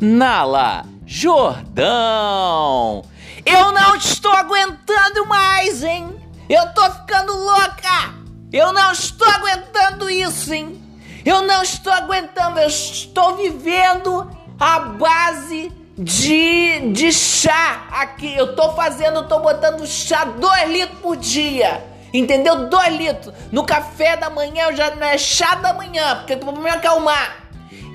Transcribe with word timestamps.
Nala 0.00 0.84
Jordão. 1.06 1.84
Eu 3.46 3.72
não 3.72 3.96
estou 3.96 4.32
aguentando 4.32 5.26
mais, 5.26 5.82
hein? 5.82 6.08
Eu 6.48 6.72
tô 6.72 6.82
ficando 6.90 7.32
louca! 7.32 8.14
Eu 8.52 8.72
não 8.72 8.92
estou 8.92 9.28
aguentando 9.28 10.10
isso, 10.10 10.52
hein? 10.52 10.82
Eu 11.24 11.42
não 11.42 11.62
estou 11.62 11.92
aguentando, 11.92 12.58
eu 12.60 12.68
estou 12.68 13.36
vivendo 13.36 14.30
a 14.58 14.78
base 14.80 15.72
de, 15.96 16.92
de 16.92 17.12
chá 17.12 17.86
aqui. 17.90 18.34
Eu 18.36 18.54
tô 18.54 18.72
fazendo, 18.74 19.20
eu 19.20 19.28
tô 19.28 19.38
botando 19.38 19.86
chá 19.86 20.24
2 20.24 20.70
litros 20.70 20.98
por 21.00 21.16
dia. 21.16 21.82
Entendeu? 22.12 22.68
2 22.68 22.96
litros. 22.96 23.34
No 23.50 23.64
café 23.64 24.16
da 24.16 24.30
manhã 24.30 24.66
eu 24.68 24.76
já 24.76 24.94
não 24.94 25.06
é 25.06 25.18
chá 25.18 25.56
da 25.56 25.72
manhã, 25.72 26.16
porque 26.18 26.36
pra 26.36 26.52
me 26.52 26.70
acalmar. 26.70 27.43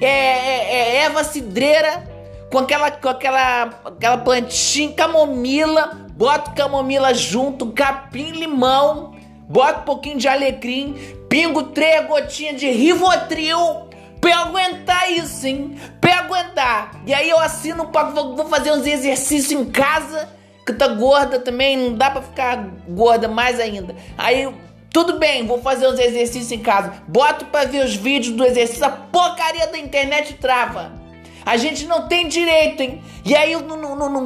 É, 0.01 0.07
é, 0.07 0.71
é 0.71 0.95
erva 1.03 1.23
cidreira 1.23 2.07
com 2.51 2.59
aquela, 2.59 2.91
com 2.91 3.09
aquela, 3.09 3.63
aquela 3.85 4.17
plantinha, 4.17 4.93
camomila. 4.93 6.07
Bota 6.11 6.51
camomila 6.51 7.13
junto, 7.13 7.71
capim, 7.71 8.31
limão. 8.31 9.15
Bota 9.47 9.79
um 9.79 9.83
pouquinho 9.83 10.17
de 10.17 10.27
alecrim. 10.27 10.95
Pingo 11.29 11.63
três 11.63 12.05
gotinhas 12.07 12.59
de 12.59 12.69
Rivotril 12.69 13.89
Pra 14.19 14.39
aguentar 14.39 15.11
isso, 15.11 15.47
hein? 15.47 15.79
Pra 16.01 16.19
aguentar. 16.19 16.91
E 17.05 17.13
aí 17.13 17.29
eu 17.29 17.39
assino, 17.39 17.89
vou, 18.13 18.35
vou 18.35 18.45
fazer 18.47 18.71
uns 18.71 18.85
exercícios 18.85 19.51
em 19.51 19.65
casa, 19.65 20.27
que 20.65 20.73
tá 20.73 20.87
gorda 20.89 21.39
também, 21.39 21.77
não 21.77 21.93
dá 21.93 22.11
pra 22.11 22.21
ficar 22.21 22.67
gorda 22.87 23.27
mais 23.27 23.59
ainda. 23.59 23.95
Aí, 24.17 24.53
tudo 24.91 25.19
bem, 25.19 25.45
vou 25.45 25.61
fazer 25.61 25.87
uns 25.87 25.99
exercícios 25.99 26.51
em 26.51 26.59
casa. 26.59 26.93
Boto 27.07 27.45
pra 27.45 27.65
ver 27.65 27.85
os 27.85 27.95
vídeos 27.95 28.35
do 28.35 28.43
exercício, 28.43 28.85
a 28.85 28.89
porcaria 28.89 29.67
da 29.67 29.77
internet 29.77 30.33
trava. 30.35 30.99
A 31.45 31.57
gente 31.57 31.85
não 31.85 32.07
tem 32.07 32.27
direito, 32.27 32.81
hein? 32.81 33.01
E 33.25 33.35
aí, 33.35 33.53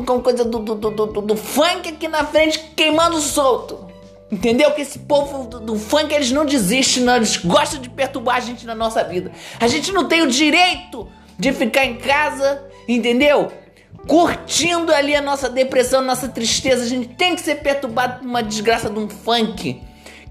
com 0.06 0.22
coisa 0.22 0.44
do, 0.44 0.60
do, 0.60 0.76
do, 0.76 0.92
do, 0.92 1.22
do 1.22 1.36
funk 1.38 1.90
aqui 1.90 2.08
na 2.08 2.26
frente 2.26 2.60
queimando 2.76 3.20
solto. 3.20 3.88
Entendeu? 4.32 4.72
Que 4.72 4.82
esse 4.82 5.00
povo 5.00 5.48
do, 5.48 5.60
do, 5.60 5.76
funk, 5.78 6.14
eles 6.14 6.32
não 6.32 6.46
desistem, 6.46 7.04
não. 7.04 7.16
Eles 7.16 7.38
gostam 7.38 7.80
de 7.80 7.90
perturbar 7.90 8.38
a 8.38 8.40
gente 8.40 8.66
na 8.66 8.74
nossa 8.74 9.04
vida. 9.04 9.32
A 9.60 9.68
gente 9.68 9.92
não 9.92 10.08
tem 10.08 10.24
o 10.24 10.28
direito 10.28 11.08
de 11.38 11.54
ficar 11.54 11.86
em 11.86 11.98
casa, 11.98 12.64
entendeu? 12.88 13.52
Curtindo 14.08 14.94
ali 14.94 15.16
a 15.16 15.22
nossa 15.22 15.50
depressão, 15.50 16.00
a 16.00 16.04
nossa 16.04 16.28
tristeza. 16.28 16.84
A 16.84 16.88
gente 16.88 17.10
tem 17.10 17.36
que 17.36 17.42
ser 17.42 17.56
perturbado 17.56 18.20
por 18.20 18.26
uma 18.28 18.42
desgraça 18.42 18.90
de 18.90 18.98
um 18.98 19.08
funk. 19.08 19.82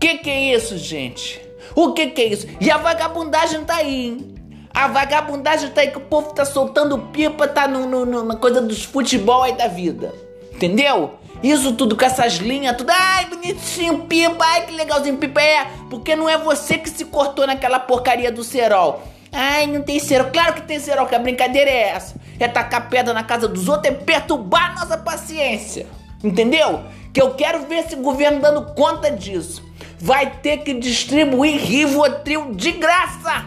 Que 0.02 0.18
que 0.18 0.28
é 0.28 0.56
isso, 0.56 0.76
gente? 0.76 1.40
O 1.76 1.92
que 1.92 2.08
que 2.08 2.22
é 2.22 2.24
isso? 2.26 2.48
E 2.60 2.68
a 2.72 2.76
vagabundagem 2.76 3.64
tá 3.64 3.76
aí, 3.76 4.06
hein? 4.08 4.34
A 4.74 4.88
vagabundagem 4.88 5.70
tá 5.70 5.80
aí 5.80 5.92
que 5.92 5.98
o 5.98 6.00
povo 6.00 6.34
tá 6.34 6.44
soltando 6.44 6.98
pipa, 6.98 7.46
tá 7.46 7.68
no, 7.68 7.86
no, 7.86 8.04
no 8.04 8.24
na 8.24 8.34
coisa 8.34 8.60
dos 8.60 8.82
futebol 8.82 9.44
aí 9.44 9.52
da 9.52 9.68
vida. 9.68 10.12
Entendeu? 10.52 11.20
Isso 11.40 11.74
tudo 11.74 11.96
com 11.96 12.04
essas 12.04 12.32
linhas, 12.38 12.76
tudo. 12.76 12.90
Ai, 12.90 13.26
bonitinho, 13.26 14.00
pipa. 14.06 14.44
Ai, 14.44 14.66
que 14.66 14.72
legalzinho, 14.72 15.18
pipa. 15.18 15.40
É, 15.40 15.68
porque 15.88 16.16
não 16.16 16.28
é 16.28 16.36
você 16.36 16.78
que 16.78 16.90
se 16.90 17.04
cortou 17.04 17.46
naquela 17.46 17.78
porcaria 17.78 18.32
do 18.32 18.42
cerol. 18.42 19.04
Ai, 19.30 19.68
não 19.68 19.82
tem 19.82 20.00
cerol. 20.00 20.32
Claro 20.32 20.54
que 20.54 20.62
tem 20.62 20.80
cerol, 20.80 21.06
que 21.06 21.14
a 21.14 21.20
brincadeira 21.20 21.70
é 21.70 21.90
essa. 21.90 22.16
É 22.40 22.48
tacar 22.48 22.88
pedra 22.88 23.14
na 23.14 23.22
casa 23.22 23.46
dos 23.46 23.68
outros, 23.68 23.94
é 23.94 23.96
perturbar 23.96 24.72
a 24.72 24.80
nossa 24.80 24.98
paciência. 24.98 25.86
Entendeu? 26.24 26.80
Que 27.14 27.22
eu 27.22 27.34
quero 27.34 27.66
ver 27.66 27.84
esse 27.84 27.94
governo 27.94 28.40
dando 28.40 28.74
conta 28.74 29.08
disso. 29.08 29.70
Vai 30.04 30.28
ter 30.42 30.58
que 30.58 30.74
distribuir 30.74 31.60
Rivotril 31.60 32.54
de 32.56 32.72
graça. 32.72 33.46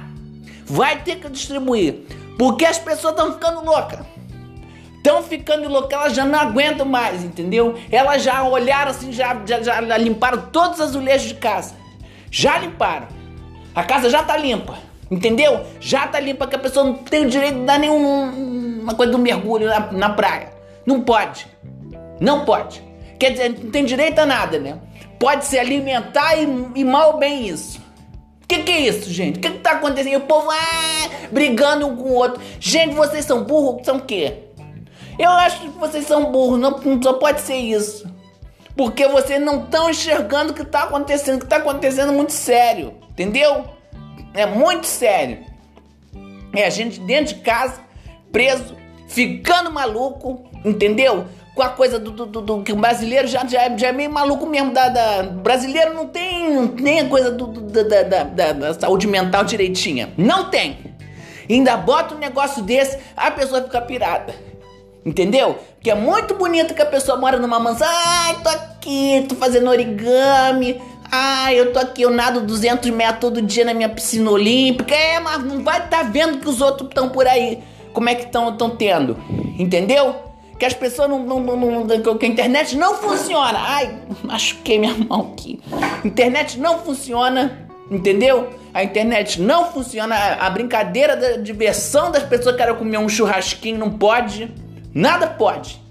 Vai 0.66 1.02
ter 1.04 1.18
que 1.18 1.30
distribuir. 1.30 2.06
Porque 2.40 2.66
as 2.66 2.80
pessoas 2.80 3.14
estão 3.14 3.34
ficando 3.34 3.64
loucas 3.66 4.16
estão 5.06 5.22
ficando 5.22 5.70
loucas, 5.70 5.94
elas 5.94 6.16
já 6.16 6.26
não 6.26 6.40
aguentam 6.40 6.84
mais, 6.84 7.24
entendeu? 7.24 7.76
Elas 7.92 8.24
já 8.24 8.44
olharam 8.44 8.90
assim, 8.90 9.12
já, 9.12 9.40
já, 9.46 9.62
já 9.62 9.98
limparam 9.98 10.48
todos 10.52 10.80
os 10.80 10.86
azulejos 10.86 11.28
de 11.28 11.36
casa. 11.36 11.76
Já 12.32 12.58
limparam. 12.58 13.08
A 13.76 13.84
casa 13.84 14.10
já 14.10 14.24
tá 14.24 14.36
limpa, 14.36 14.80
entendeu? 15.12 15.64
Já 15.80 16.08
tá 16.08 16.20
limpa, 16.20 16.48
que 16.48 16.56
a 16.56 16.60
pessoa 16.60 16.86
não 16.86 16.96
tem 16.96 17.28
o 17.28 17.30
direito 17.30 17.60
de 17.60 17.66
dar 17.66 17.78
nenhuma 17.78 18.96
coisa 18.96 19.12
do 19.12 19.20
mergulho 19.20 19.68
na, 19.68 19.92
na 19.92 20.10
praia. 20.10 20.52
Não 20.88 21.02
pode. 21.02 21.46
Não 22.20 22.44
pode. 22.44 22.82
Quer 23.20 23.30
dizer, 23.30 23.50
não 23.50 23.70
tem 23.70 23.86
direito 23.86 24.18
a 24.18 24.26
nada, 24.26 24.58
né? 24.58 24.80
Pode 25.20 25.46
se 25.46 25.58
alimentar 25.58 26.36
e, 26.36 26.48
e 26.76 26.84
mal 26.84 27.18
bem 27.18 27.48
isso. 27.48 27.80
O 28.44 28.48
que, 28.48 28.62
que, 28.62 28.72
é 28.72 28.80
isso, 28.82 29.10
gente? 29.12 29.38
O 29.38 29.42
que, 29.42 29.50
que 29.50 29.60
tá 29.60 29.72
acontecendo? 29.72 30.18
O 30.18 30.28
povo 30.28 30.50
ah, 30.52 31.10
brigando 31.32 31.88
um 31.88 31.96
com 31.96 32.04
o 32.04 32.14
outro. 32.14 32.42
Gente, 32.60 32.94
vocês 32.94 33.26
são 33.26 33.44
burros? 33.44 33.84
São 33.86 33.98
o 33.98 34.02
quê? 34.02 34.44
Eu 35.18 35.32
acho 35.32 35.62
que 35.62 35.68
vocês 35.70 36.06
são 36.06 36.32
burros, 36.32 36.60
não, 36.60 36.72
não 36.72 37.02
só 37.02 37.14
pode 37.14 37.42
ser 37.42 37.56
isso. 37.56 38.08
Porque 38.76 39.08
vocês 39.08 39.42
não 39.42 39.64
estão 39.64 39.90
enxergando 39.90 40.52
o 40.52 40.56
que 40.56 40.62
está 40.62 40.84
acontecendo, 40.84 41.38
o 41.38 41.40
que 41.40 41.46
está 41.46 41.58
acontecendo 41.58 42.12
muito 42.12 42.34
sério, 42.34 42.94
entendeu? 43.10 43.66
É 44.34 44.46
muito 44.46 44.86
sério. 44.86 45.46
É 46.54 46.66
a 46.66 46.70
gente 46.70 47.00
dentro 47.00 47.36
de 47.36 47.42
casa, 47.42 47.80
preso, 48.32 48.76
ficando 49.08 49.72
maluco, 49.72 50.44
entendeu? 50.64 51.26
Com 51.56 51.64
a 51.64 51.70
coisa 51.70 51.98
do, 51.98 52.12
do, 52.12 52.26
do, 52.26 52.42
do 52.42 52.64
que 52.64 52.74
o 52.74 52.76
brasileiro 52.76 53.28
já, 53.28 53.46
já, 53.48 53.64
é, 53.64 53.78
já 53.78 53.88
é 53.88 53.92
meio 53.94 54.12
maluco 54.12 54.46
mesmo. 54.46 54.74
Da, 54.74 54.90
da 54.90 55.24
brasileiro 55.24 55.94
não 55.94 56.08
tem 56.08 56.74
nem 56.80 57.00
a 57.00 57.08
coisa 57.08 57.32
do, 57.32 57.48
do 57.48 57.62
da, 57.84 58.04
da, 58.04 58.24
da, 58.24 58.52
da 58.52 58.74
saúde 58.74 59.08
mental 59.08 59.46
direitinha. 59.46 60.14
Não 60.18 60.50
tem. 60.50 60.94
Ainda 61.50 61.78
bota 61.78 62.14
um 62.14 62.18
negócio 62.18 62.62
desse, 62.62 62.98
a 63.16 63.32
pessoa 63.32 63.62
fica 63.62 63.82
pirada. 63.82 64.36
Entendeu? 65.06 65.58
Que 65.82 65.92
é 65.92 65.96
muito 65.96 66.34
bonito 66.34 66.74
que 66.74 66.82
a 66.82 66.86
pessoa 66.86 67.18
mora 67.18 67.38
numa 67.38 67.60
mansão. 67.60 67.88
Ai, 67.90 68.38
tô 68.42 68.50
aqui, 68.50 69.26
tô 69.30 69.36
fazendo 69.36 69.70
origami. 69.70 70.82
Ai, 71.12 71.60
eu 71.60 71.72
tô 71.72 71.80
aqui, 71.80 72.02
eu 72.02 72.10
nado 72.10 72.42
200 72.42 72.90
metros 72.90 73.20
todo 73.20 73.42
dia 73.42 73.64
na 73.64 73.74
minha 73.74 73.88
piscina 73.88 74.30
olímpica. 74.30 74.96
É, 74.96 75.20
mas 75.20 75.44
não 75.44 75.64
vai 75.64 75.78
estar 75.78 76.00
tá 76.00 76.04
vendo 76.04 76.40
que 76.40 76.50
os 76.50 76.60
outros 76.60 76.90
estão 76.90 77.10
por 77.10 77.28
aí. 77.28 77.64
Como 77.94 78.10
é 78.10 78.16
que 78.16 78.26
estão 78.26 78.52
tendo? 78.72 79.16
Entendeu? 79.58 80.16
Que 80.58 80.66
as 80.66 80.74
pessoas 80.74 81.10
não, 81.10 81.20
não, 81.20 81.40
não, 81.40 81.86
não, 81.86 82.18
que 82.18 82.26
a 82.26 82.30
internet 82.30 82.78
não 82.78 82.96
funciona. 82.96 83.58
Ai, 83.60 84.00
machuquei 84.24 84.80
minha 84.80 84.94
mão 84.94 85.34
aqui. 85.34 85.60
Internet 86.04 86.58
não 86.58 86.80
funciona, 86.80 87.68
entendeu? 87.92 88.50
A 88.74 88.84
internet 88.84 89.42
não 89.42 89.72
funciona. 89.72 90.16
A 90.16 90.50
brincadeira 90.50 91.16
da 91.16 91.38
diversão 91.38 92.12
das 92.12 92.24
pessoas 92.24 92.56
que 92.56 92.62
querem 92.62 92.76
comer 92.76 92.98
um 92.98 93.10
churrasquinho 93.10 93.78
não 93.78 93.92
pode. 93.92 94.54
Nada 94.94 95.28
pode. 95.28 95.82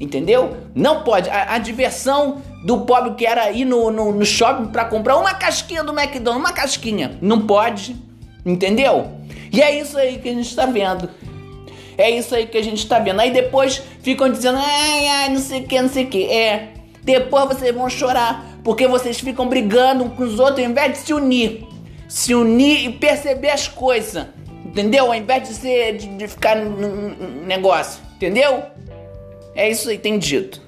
Entendeu? 0.00 0.56
Não 0.74 1.04
pode. 1.04 1.30
A, 1.30 1.54
a 1.54 1.58
diversão 1.58 2.42
do 2.64 2.80
pobre 2.80 3.14
que 3.14 3.24
era 3.24 3.50
ir 3.52 3.64
no, 3.64 3.90
no, 3.90 4.12
no 4.12 4.24
shopping 4.24 4.66
para 4.66 4.84
comprar 4.84 5.16
uma 5.16 5.34
casquinha 5.34 5.84
do 5.84 5.92
McDonald's, 5.92 6.44
uma 6.44 6.52
casquinha. 6.52 7.18
Não 7.20 7.46
pode. 7.46 7.96
Entendeu? 8.44 9.12
E 9.52 9.62
é 9.62 9.78
isso 9.78 9.96
aí 9.96 10.18
que 10.18 10.28
a 10.28 10.32
gente 10.32 10.48
está 10.48 10.66
vendo. 10.66 11.08
É 11.96 12.10
isso 12.10 12.34
aí 12.34 12.46
que 12.46 12.58
a 12.58 12.62
gente 12.62 12.78
está 12.78 12.98
vendo. 12.98 13.20
Aí 13.20 13.30
depois 13.30 13.82
ficam 14.02 14.30
dizendo, 14.30 14.58
ai, 14.58 15.06
ai, 15.06 15.28
não 15.30 15.38
sei 15.38 15.60
o 15.60 15.64
que, 15.64 15.80
não 15.80 15.88
sei 15.88 16.04
o 16.04 16.08
que. 16.08 16.24
É. 16.24 16.68
Depois 17.02 17.46
vocês 17.46 17.74
vão 17.74 17.88
chorar. 17.88 18.60
Porque 18.64 18.86
vocês 18.86 19.18
ficam 19.18 19.48
brigando 19.48 20.08
com 20.10 20.22
os 20.22 20.38
outros 20.38 20.60
ao 20.60 20.70
invés 20.70 20.92
de 20.92 20.98
se 20.98 21.12
unir. 21.12 21.66
Se 22.08 22.34
unir 22.34 22.86
e 22.86 22.92
perceber 22.92 23.50
as 23.50 23.66
coisas. 23.68 24.26
Entendeu? 24.64 25.06
Ao 25.06 25.14
invés 25.14 25.48
de, 25.48 25.54
ser, 25.54 25.96
de, 25.96 26.06
de 26.16 26.28
ficar 26.28 26.56
no 26.56 27.44
negócio. 27.44 28.00
Entendeu? 28.16 28.62
É 29.54 29.68
isso 29.68 29.90
aí, 29.90 29.98
tem 29.98 30.18
dito. 30.18 30.60